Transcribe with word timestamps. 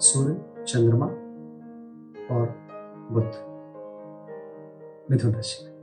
सूर्य, 0.00 0.64
चंद्रमा 0.64 1.06
और 2.34 2.68
बुद्ध 3.12 3.48
मिथुन 5.10 5.34
राशि 5.34 5.66
में। 5.66 5.74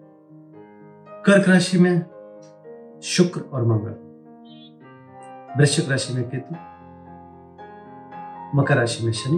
कर्क 1.25 1.49
राशि 1.49 1.79
में 1.79 1.99
शुक्र 3.03 3.41
और 3.41 3.65
मंगल। 3.65 4.05
वृश्चिक 5.59 5.89
राशि 5.89 6.13
में 6.13 6.29
केतु। 6.29 6.55
मकर 8.57 8.77
राशि 8.77 9.05
में 9.05 9.11
शनि 9.11 9.37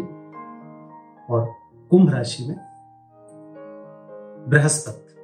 और 1.34 1.54
कुंभ 1.90 2.14
राशि 2.14 2.48
में 2.48 2.58
बृहस्पति। 4.50 5.16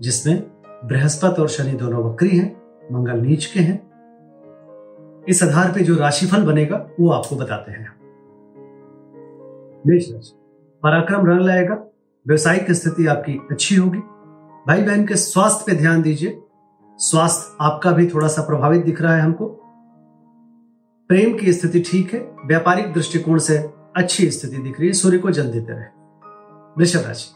जिसमें 0.00 0.62
बृहस्पति 0.84 1.42
और 1.42 1.48
शनि 1.48 1.72
दोनों 1.72 2.04
वक्री 2.04 2.38
हैं, 2.38 2.62
मंगल 2.92 3.20
नीच 3.20 3.46
के 3.46 3.60
हैं। 3.60 3.92
इस 5.28 5.42
आधार 5.42 5.72
पे 5.72 5.80
जो 5.80 5.96
राशिफल 5.96 6.46
बनेगा, 6.46 6.86
वो 7.00 7.10
आपको 7.10 7.36
बताते 7.36 7.72
हैं 7.72 8.01
मेष 9.86 10.08
पराक्रम 10.82 11.26
रंग 11.26 11.40
लाएगा, 11.40 11.74
व्यवसायिक 12.26 12.70
स्थिति 12.70 13.06
आपकी 13.06 13.32
अच्छी 13.50 13.76
होगी। 13.76 13.98
भाई 14.68 14.82
बहन 14.82 15.06
के 15.06 15.16
स्वास्थ्य 15.16 15.64
पे 15.66 15.78
ध्यान 15.78 16.02
दीजिए। 16.02 16.42
स्वास्थ्य 16.98 17.56
आपका 17.60 17.90
भी 17.90 18.06
थोड़ा 18.06 18.28
सा 18.28 18.42
प्रभावित 18.42 18.84
दिख 18.84 19.02
रहा 19.02 19.16
है 19.16 19.22
हमको। 19.22 19.46
प्रेम 21.08 21.38
की 21.38 21.52
स्थिति 21.52 21.80
ठीक 21.80 22.14
है, 22.14 22.20
व्यापारिक 22.44 22.92
दृष्टिकोण 22.92 23.38
से 23.38 23.58
अच्छी 23.96 24.30
स्थिति 24.30 24.56
दिख 24.56 24.80
रही 24.80 24.88
है, 24.88 24.92
सूर्य 24.92 25.18
को 25.18 25.30
जल 25.30 25.50
देते 25.50 25.72
रहे। 25.72 25.84
वृषभ 26.78 27.06
राशि। 27.06 27.34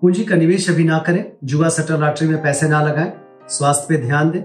पूंजी 0.00 0.24
का 0.24 0.36
निवेश 0.36 0.70
अभी 0.70 0.84
ना 0.84 0.98
करें, 0.98 1.32
जुआ 1.44 1.68
सटर 1.68 1.98
लॉटरी 1.98 2.28
में 2.28 2.42
पैसे 2.42 2.68
ना 2.68 2.82
लगाएँ, 2.82 3.12
स्वास्थ्य 3.48 3.86
पे 3.88 4.02
ध्यान 4.02 4.30
दें। 4.30 4.42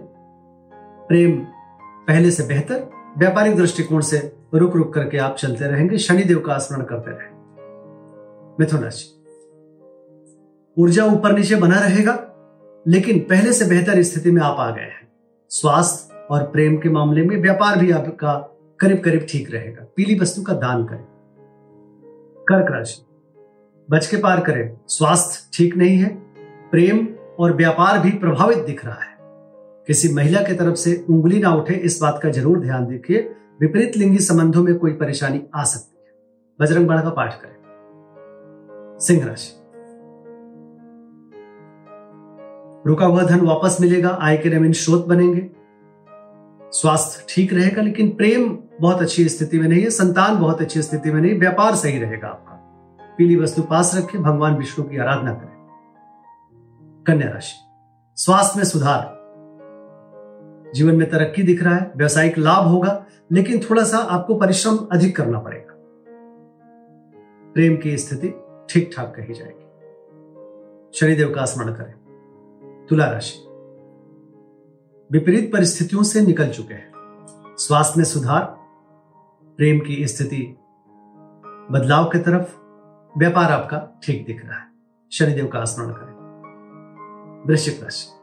प्रेम 1.07 1.31
पहले 2.07 2.31
से 2.31 2.43
बेहतर, 2.43 2.89
व्यापारिक 3.17 3.55
दृष्टिकोण 3.55 4.01
से 4.01 4.37
रुक 4.55 4.75
रुक 4.75 4.93
करके 4.93 5.17
आप 5.17 5.35
चलते 5.35 5.65
रहेंगे, 5.65 5.97
शनिदेव 5.97 6.39
का 6.39 6.57
स्मरण 6.57 6.83
करते 6.83 7.11
रहेंगे 7.11 7.33
मिथुन 8.59 8.83
राशि 8.83 9.11
ऊर्जा 10.77 11.05
ऊपर 11.05 11.33
नीचे 11.33 11.55
बना 11.55 11.79
रहेगा, 11.79 12.13
लेकिन 12.85 13.19
पहले 13.19 13.53
से 13.53 13.65
बेहतर 13.65 14.01
स्थिति 14.03 14.31
में 14.31 14.41
आप 14.41 14.57
आ 14.59 14.69
गए 14.71 14.81
हैं। 14.81 15.07
स्वास्थ्य 15.51 16.25
और 16.31 16.43
प्रेम 16.43 16.77
के 16.77 16.89
मामले 16.89 17.23
में 17.23 17.35
व्यापार 17.41 17.77
भी 17.79 17.91
आपका 17.91 18.33
करीब 18.79 19.01
करीब 19.03 19.25
ठीक 19.29 19.51
रहेगा। 19.53 19.85
पीली 19.95 20.19
वस्तु 20.19 20.41
का 20.41 20.53
दान 20.53 20.83
करें। 20.85 21.03
कर्क 22.47 22.71
राशि, 22.71 23.01
बच 23.89 24.07
के 24.07 24.17
पार 24.17 24.39
करें। 24.39 24.77
स्वास्थ्य 24.87 25.49
ठीक 25.53 25.75
नहीं 25.77 25.97
है, 25.97 26.09
प्रेम 26.71 27.07
और 27.39 27.53
व्यापार 27.53 27.99
भी 27.99 28.11
प्रभावित 28.17 28.57
दिख 28.57 28.85
रहा 28.85 29.01
है। 29.01 29.13
किसी 29.87 30.13
महिला 30.13 30.41
की 30.41 30.53
तरफ़ 30.53 30.75
से 30.75 30.95
उंगली 31.09 31.39
ना 31.39 31.53
उठे, 31.55 31.73
इस 31.73 31.99
बात 32.01 32.19
का 32.23 32.29
ज़रूर 32.29 32.59
ध्यान 32.59 32.85
देखिए। 32.85 33.29
विपरीत 33.61 33.97
लिंगी 33.97 34.17
संबंधों 34.17 34.63
में 34.63 34.79
कोई 34.79 34.93
परेशानी 34.93 35.43
आ 35.55 35.63
सकती 35.63 36.03
है। 36.05 36.11
बजरंग 36.61 36.87
बाण 36.87 37.01
का 37.01 37.09
पाठ 37.09 37.33
करें। 37.41 37.55
सिंह 39.01 39.25
राशि। 39.25 39.61
रुका 42.87 43.05
हुआ 43.05 43.23
धन 43.23 43.41
वापस 43.41 43.77
मिलेगा, 43.81 44.09
आय 44.21 44.37
के 44.37 44.49
नवीन 44.49 44.73
स्रोत 44.73 45.05
बनेंगे। 45.05 45.51
स्वास्थ्य 46.71 47.25
ठीक 47.29 47.53
रहेगा, 47.53 47.81
लेकिन 47.81 48.09
प्रेम 48.09 48.59
बहुत 48.81 49.01
अच्छी 49.01 49.29
स्थिति 49.29 49.59
में 49.59 49.67
नहीं 49.67 49.83
है, 49.83 49.89
संतान 49.89 50.39
बहुत 50.39 50.61
अच्छी 50.61 50.81
स्थिति 50.81 51.11
में 51.11 51.21
नहीं, 51.21 51.39
व्यापार 51.39 51.75
सही 51.75 51.99
रहेगा 51.99 52.27
आपका। 52.27 52.51
पीली 53.17 53.35
वस्तु 53.35 53.61
पास 53.61 53.95
रखें, 53.95 54.23
भगवान 54.23 54.55
विष्णु 54.55 54.85
की 54.85 54.97
आराधना 54.97 55.33
करें। 55.33 55.55
कन्या 57.07 57.29
राशि। 57.29 57.55
स्वास्थ्य 58.15 58.57
में 58.57 58.65
सुधार। 58.65 59.14
जीवन 60.75 60.95
में 60.95 61.09
तरक्की 61.09 61.43
दिख 61.43 61.63
रहा 61.63 61.75
है, 61.75 61.91
व्यवसायिक 61.97 62.37
लाभ 62.37 62.65
होगा, 62.65 63.05
लेकिन 63.31 63.59
थोड़ा 63.59 63.83
सा 63.83 63.97
आपको 63.97 64.35
परिश्रम 64.35 64.77
अधिक 64.91 65.15
करना 65.15 65.39
पड़ेगा। 65.39 65.73
प्रेम 67.53 67.77
की 67.77 67.97
स्थिति 67.97 68.27
ठीक 68.69 68.91
ठाक 68.97 69.13
कही 69.15 69.33
जाएगी। 69.33 69.65
शनिदेव 70.93 71.33
का 71.35 71.45
स्मरण 71.45 71.73
करें। 71.73 71.93
तुला 72.89 73.05
राशि। 73.05 73.39
विपरीत 75.11 75.53
परिस्थितियों 75.53 76.03
से 76.03 76.21
निकल 76.21 76.49
चुके 76.49 76.73
हैं। 76.73 76.91
स्वास्थ्य 77.57 77.93
में 77.97 78.05
सुधार, 78.05 78.57
प्रेम 79.57 79.79
की 79.79 80.07
स्थिति 80.07 80.57
बदलाव 81.71 82.05
की 82.05 82.19
तरफ़, 82.19 82.59
व्यापार 83.17 83.51
आपका 83.51 83.99
ठीक 84.03 84.25
दिख 84.25 84.45
रहा 84.45 84.59
है। 84.59 84.67
शनिदेव 85.11 85.47
का 85.47 85.65
स्मरण 85.65 85.89
करें। 85.89 86.15
वृश्चिक 87.47 87.83
राशि। 87.83 88.14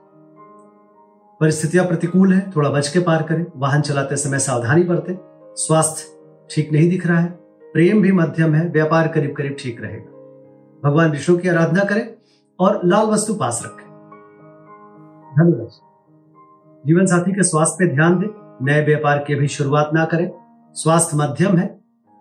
परिस्थितियाँ 1.42 1.86
प्रतिकूल 1.86 2.32
है, 2.32 2.50
थोड़ा 2.56 2.70
बच 2.70 2.88
के 2.88 3.00
पार 3.00 3.22
करें, 3.22 3.46
वाहन 3.56 3.80
चलाते 3.80 4.16
समय 4.16 4.38
सावधानी 4.38 4.82
बरतें, 4.82 5.14
स्वास्थ्य 5.56 6.04
ठीक 6.50 6.72
नहीं 6.72 6.90
दिख 6.90 7.06
रहा 7.06 7.18
है, 7.18 7.30
प्रेम 7.72 8.02
भी 8.02 8.12
मध्यम 8.12 8.54
है, 8.54 8.68
व्यापार 8.68 9.08
करीब 9.08 9.34
करीब 9.36 9.56
ठीक 9.60 9.82
रहेगा। 9.82 10.88
भगवान 10.88 11.10
विष्णु 11.10 11.38
की 11.38 11.48
आराधना 11.48 11.84
करें 11.84 12.14
और 12.60 12.80
लाल 12.84 13.06
वस्तु 13.06 13.34
पास 13.34 13.62
रखें। 13.66 13.86
धनुराशि 15.36 15.80
जीवन 16.86 17.06
साथी 17.06 17.32
के 17.32 17.42
स्वास्थ्य 17.42 17.84
पे 17.84 17.94
ध्यान 17.94 18.18
दें, 18.18 18.28
नए 18.62 18.84
व्यापार 18.84 19.18
की 19.18 19.34
भी 19.34 19.48
शुरुआत 19.48 19.90
ना 19.94 20.04
करें, 20.04 20.30
स्वास्थ्य 20.74 21.16
मध्यम 21.16 21.56
है, 21.56 21.66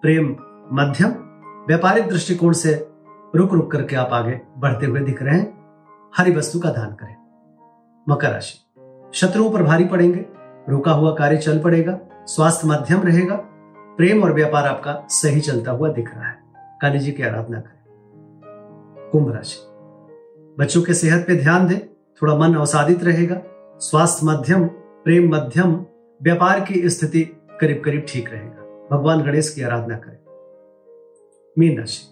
प्रेम 0.04 0.36
मध्यम, 0.74 1.12
व्यापारिक 1.68 2.10
दृष्टिकोण 2.10 2.54
से 2.54 2.74
रुक 3.36 3.54
रुक 3.54 3.72
करके 3.72 3.96
आप 3.96 4.10
आगे 4.14 4.42
बढ़ते 4.58 4.86
हुए 4.86 5.00
दिख 5.00 5.24
रहे 5.24 5.38
हैं, 5.38 5.64
हरी 6.18 6.32
वस्तु 6.32 6.60
का 6.60 6.70
दान 6.70 6.92
करें। 6.92 7.16
मकर 8.10 8.32
राशि। 8.32 8.71
शत्रुओं 9.14 9.52
पर 9.52 9.64
भारी 9.64 9.86
पड़ेंगे, 9.86 10.26
रुका 10.70 10.92
हुआ 10.92 11.16
कार्य 11.16 11.38
चल 11.38 11.60
पड़ेगा, 11.60 12.00
स्वास्थ्य 12.26 12.68
मध्यम 12.68 13.02
रहेगा, 13.04 13.36
प्रेम 13.98 14.24
और 14.24 14.34
व्यापार 14.34 14.66
आपका 14.66 15.08
सही 15.10 15.42
चलता 15.42 15.72
हुआ 15.72 15.90
दिख 15.90 16.16
रहा 16.16 16.28
है। 16.30 16.36
काली 16.82 17.00
जी 17.00 17.12
की 17.12 17.24
आराधना 17.24 17.60
करें। 17.60 17.82
कुंभ 19.12 19.36
राशि। 19.36 19.58
बच्चों 20.60 20.82
के 20.82 20.94
सेहत 20.94 21.28
पे 21.28 21.36
ध्यान 21.36 21.68
दें, 21.68 21.80
थोड़ा 22.22 22.38
मन 22.38 22.56
अवसादित 22.56 23.04
रहेगा, 23.04 23.42
स्वास्थ्य 23.80 24.26
मध्यम, 24.26 24.66
प्रेम 25.04 25.36
मध्यम, 25.36 25.86
व्यापार 26.24 26.60
की 26.60 26.90
स्थिति 26.90 27.22
करीब 27.60 27.82
करीब 27.86 28.06
ठीक 28.10 28.32
रहेगा। 28.32 28.88
भगवान 28.92 29.22
गणेश 29.22 29.50
की 29.50 29.62
आराधना 29.62 29.98
करें। 29.98 30.18
मीन 31.60 31.80
राशि। 31.80 32.11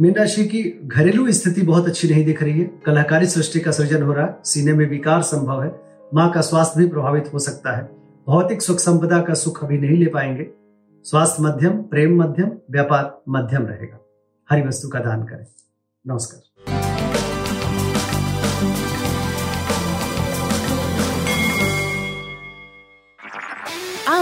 मीन 0.00 0.14
राशि 0.14 0.44
की 0.44 0.80
घरेलू 0.84 1.32
स्थिति 1.32 1.62
बहुत 1.62 1.86
अच्छी 1.86 2.08
नहीं 2.08 2.24
दिख 2.24 2.42
रही 2.42 2.60
है। 2.60 2.70
कलाकारी 2.86 3.26
सृष्टि 3.26 3.60
का 3.60 3.70
सृजन 3.70 4.02
हो 4.02 4.12
रहा 4.12 4.26
है। 4.26 4.36
सीने 4.44 4.72
में 4.72 4.90
विकार 4.90 5.22
संभव 5.22 5.62
है। 5.62 5.80
माँ 6.14 6.32
का 6.32 6.40
स्वास्थ्य 6.40 6.80
भी 6.80 6.88
प्रभावित 6.88 7.30
हो 7.34 7.38
सकता 7.38 7.76
है। 7.76 7.82
भौतिक 8.26 8.62
सुख 8.62 8.78
संपदा 8.78 9.22
का 9.22 9.34
सुख 9.34 9.64
अभी 9.64 9.78
नहीं 9.78 9.98
ले 9.98 10.06
पाएँगे। 10.06 10.46
स्वास्थ्य 11.04 11.42
मध्यम, 11.42 11.82
प्रेम 11.82 12.22
मध्यम, 12.22 12.50
व्यापार 12.70 13.22
मध्यम 13.28 13.66
रहेगा। 13.66 14.04
हरी 14.50 14.62
वस्तु 14.62 14.88
का 14.88 14.98
दान 14.98 15.22
करें। 15.22 15.46
नमस्कार। 16.06 16.97